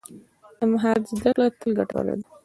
د 0.57 0.59
مهارت 0.71 1.03
زده 1.17 1.29
کړه 1.35 1.45
تل 1.59 1.71
ګټوره 1.79 2.13
ده. 2.19 2.25